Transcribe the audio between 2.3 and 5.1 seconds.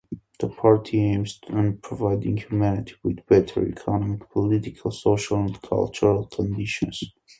humanity with better economic, political,